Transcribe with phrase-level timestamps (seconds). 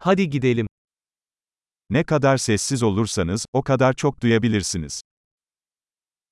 [0.00, 0.66] Hadi gidelim.
[1.90, 5.02] Ne kadar sessiz olursanız, o kadar çok duyabilirsiniz.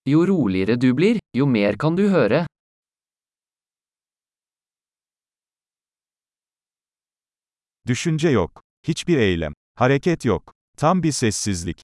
[0.07, 2.47] Jo roligere du blir, jo mer kan du høre.
[7.87, 8.63] Düşünce yok.
[8.89, 9.53] Hiçbir eylem.
[9.75, 10.53] Hareket yok.
[10.77, 11.83] Tam bir sessizlik.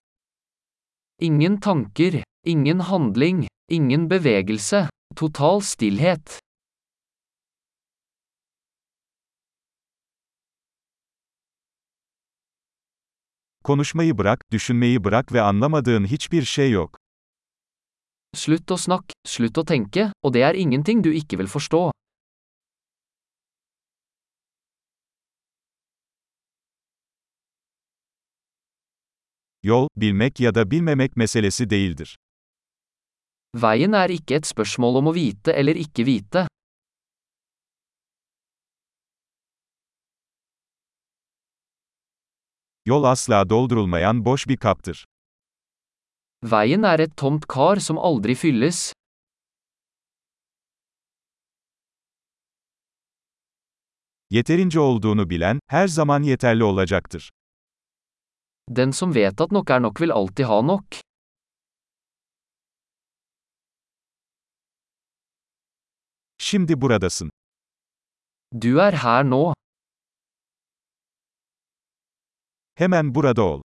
[1.21, 6.41] Ingen tanker, ingen handling, ingen bevegelse, total stillhet.
[13.65, 16.99] Konuşmayı bırak, düşünmeyi bırak ve anlamadığın hiçbir şey yok.
[18.35, 21.91] Slutt å snakke, slutt å tenke, og det er ingenting du ikke vil forstå.
[29.63, 32.17] Yol, bilmek ya da bilmemek meselesi değildir.
[33.55, 36.47] Veien er ikke et spørsmål om å vite eller ikke vite.
[42.86, 45.06] Yol asla doldurulmayan boş bir kaptır.
[46.44, 48.92] Veien er et tomt kar som aldri fylles.
[54.30, 57.30] Yeterince olduğunu bilen, her zaman yeterli olacaktır.
[58.69, 60.84] Den som vet at nok er nok vil alltid ha nok.
[66.38, 67.30] Şimdi buradasın.
[68.62, 69.55] Du er her nå.
[72.75, 73.61] Hemen burada ol.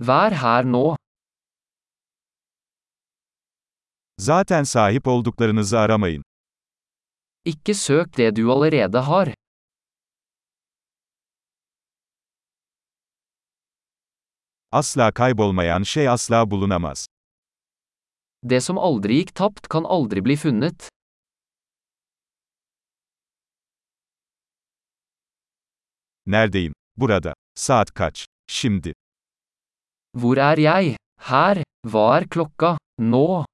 [0.00, 0.96] Vær her nå.
[4.18, 6.22] Zaten sahip olduklarınızı aramayın.
[7.44, 9.34] Ikke søk det du allerede har.
[14.72, 17.06] Asla kaybolmayan şey asla bulunamaz.
[18.42, 20.88] Det som aldri gikk tapt kan aldri bli funnet.
[26.26, 26.72] Neredeyim?
[26.96, 27.34] Burada.
[27.58, 28.26] Saat kaç?
[28.46, 28.92] Şimdi.
[30.14, 30.96] Hvor er jeg?
[31.20, 31.64] Her.
[31.86, 32.78] Hva er klokka?
[32.98, 33.44] Nå.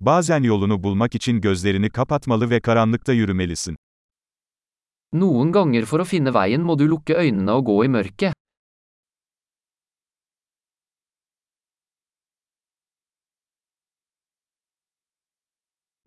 [0.00, 3.76] Bazen yolunu bulmak için gözlerini kapatmalı ve karanlıkta yürümelisin.
[5.12, 8.34] Noen ganger for å finne veien må du lukke øynene og gå i mørket.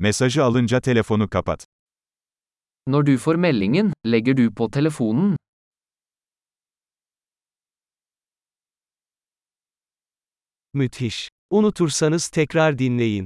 [0.04, 1.66] Mesajı alınca telefonu kapat.
[2.88, 5.38] Når du får meldingen, legger du på telefonen.
[10.74, 11.30] Müthiş.
[11.50, 13.26] Unutursanız tekrar dinleyin.